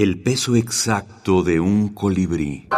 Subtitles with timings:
[0.00, 2.68] El peso exacto de un colibrí.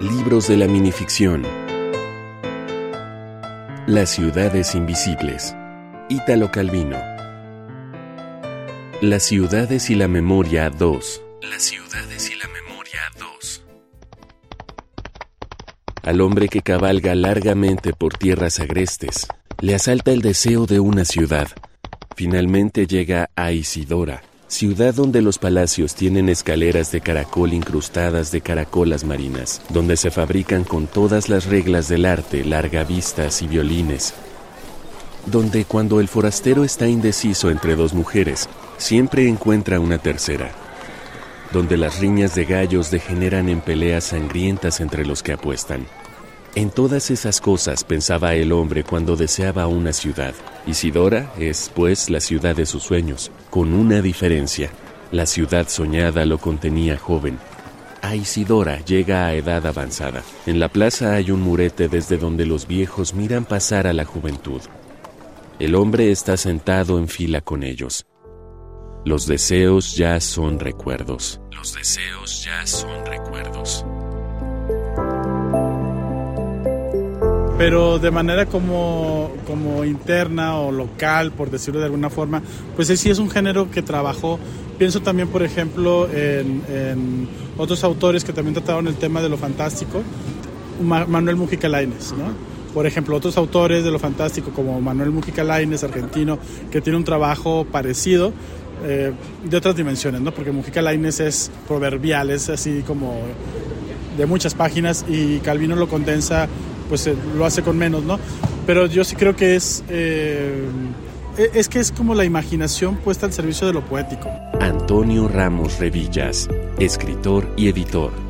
[0.00, 1.44] Libros de la minificción.
[3.86, 5.54] Las ciudades invisibles.
[6.08, 6.96] Ítalo Calvino.
[9.02, 11.22] Las ciudades y la memoria 2.
[11.42, 13.64] Las ciudades y la memoria 2.
[16.02, 19.28] Al hombre que cabalga largamente por tierras agrestes,
[19.60, 21.46] le asalta el deseo de una ciudad
[22.18, 29.04] Finalmente llega a Isidora, ciudad donde los palacios tienen escaleras de caracol incrustadas de caracolas
[29.04, 34.14] marinas, donde se fabrican con todas las reglas del arte largavistas y violines,
[35.26, 38.48] donde cuando el forastero está indeciso entre dos mujeres,
[38.78, 40.50] siempre encuentra una tercera,
[41.52, 45.86] donde las riñas de gallos degeneran en peleas sangrientas entre los que apuestan.
[46.54, 50.34] En todas esas cosas pensaba el hombre cuando deseaba una ciudad.
[50.66, 54.70] Isidora es, pues, la ciudad de sus sueños, con una diferencia.
[55.12, 57.38] La ciudad soñada lo contenía joven.
[58.02, 60.22] A Isidora llega a edad avanzada.
[60.46, 64.60] En la plaza hay un murete desde donde los viejos miran pasar a la juventud.
[65.58, 68.06] El hombre está sentado en fila con ellos.
[69.04, 71.40] Los deseos ya son recuerdos.
[71.50, 73.84] Los deseos ya son recuerdos.
[77.58, 82.40] Pero de manera como, como interna o local, por decirlo de alguna forma,
[82.76, 84.38] pues sí es un género que trabajó.
[84.78, 90.02] Pienso también, por ejemplo, en, otros autores que también trataron el tema de lo fantástico,
[90.80, 92.32] Manuel Mujica Lainez, ¿no?
[92.72, 96.38] Por ejemplo, otros autores de lo fantástico como Manuel Mujica Lainez, argentino,
[96.70, 98.32] que tiene un trabajo parecido,
[98.84, 100.32] eh, de otras dimensiones, ¿no?
[100.32, 103.18] Porque Mujica Lainez es proverbial, es así como
[104.16, 106.48] de muchas páginas y Calvino lo condensa
[106.88, 108.18] pues eh, lo hace con menos, ¿no?
[108.66, 110.64] Pero yo sí creo que es, eh,
[111.36, 114.30] e, es que es como la imaginación puesta al servicio de lo poético.
[114.60, 118.27] Antonio Ramos Revillas, escritor y editor.